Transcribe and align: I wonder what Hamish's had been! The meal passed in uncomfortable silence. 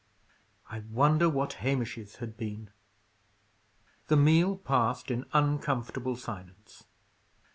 I 0.67 0.79
wonder 0.89 1.29
what 1.29 1.53
Hamish's 1.61 2.15
had 2.15 2.35
been! 2.35 2.71
The 4.07 4.17
meal 4.17 4.57
passed 4.57 5.11
in 5.11 5.25
uncomfortable 5.31 6.15
silence. 6.15 6.85